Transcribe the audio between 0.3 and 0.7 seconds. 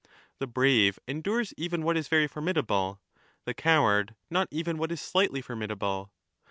The